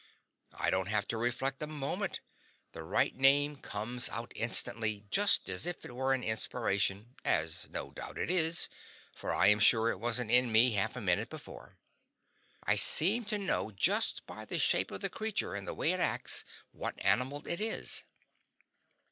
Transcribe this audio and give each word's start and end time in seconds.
I 0.55 0.71
don't 0.71 0.87
have 0.87 1.07
to 1.09 1.17
reflect 1.19 1.61
a 1.61 1.67
moment; 1.67 2.21
the 2.71 2.81
right 2.81 3.15
name 3.15 3.57
comes 3.57 4.09
out 4.09 4.31
instantly, 4.35 5.05
just 5.11 5.47
as 5.47 5.67
if 5.67 5.85
it 5.85 5.93
were 5.95 6.11
an 6.11 6.23
inspiration, 6.23 7.13
as 7.23 7.69
no 7.69 7.91
doubt 7.91 8.17
it 8.17 8.31
is, 8.31 8.67
for 9.13 9.31
I 9.31 9.45
am 9.49 9.59
sure 9.59 9.91
it 9.91 9.99
wasn't 9.99 10.31
in 10.31 10.51
me 10.51 10.71
half 10.71 10.95
a 10.95 11.01
minute 11.01 11.29
before. 11.29 11.77
I 12.63 12.77
seem 12.77 13.25
to 13.25 13.37
know 13.37 13.69
just 13.69 14.25
by 14.25 14.43
the 14.43 14.57
shape 14.57 14.89
of 14.89 15.01
the 15.01 15.09
creature 15.11 15.53
and 15.53 15.67
the 15.67 15.75
way 15.75 15.91
it 15.91 15.99
acts 15.99 16.45
what 16.71 16.95
animal 17.05 17.45
it 17.45 17.61
is. 17.61 18.03